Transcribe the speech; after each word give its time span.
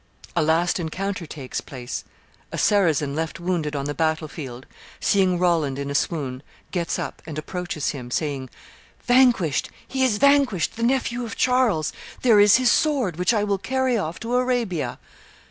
'"(A 0.35 0.41
last 0.41 0.79
encounter 0.79 1.27
takes 1.27 1.61
place: 1.61 2.03
a 2.51 2.57
Saracen 2.57 3.13
left 3.13 3.39
wounded 3.39 3.75
on 3.75 3.85
the 3.85 3.93
battle 3.93 4.27
field, 4.27 4.65
seeing 4.99 5.37
Roland 5.37 5.77
in 5.77 5.91
a 5.91 5.93
swoon, 5.93 6.41
gets 6.71 6.97
up, 6.97 7.21
and 7.27 7.37
approaches 7.37 7.89
him, 7.89 8.09
saying, 8.09 8.49
"Vanquished, 9.05 9.69
he 9.87 10.03
is 10.03 10.17
vanquished, 10.17 10.75
the 10.75 10.81
nephew 10.81 11.23
of 11.23 11.35
Charles! 11.37 11.93
There 12.23 12.39
is 12.39 12.55
his 12.55 12.71
sword, 12.71 13.17
which 13.17 13.31
I 13.31 13.43
will 13.43 13.59
carry 13.59 13.95
off 13.95 14.19
to 14.21 14.33
Arabia!") 14.33 14.97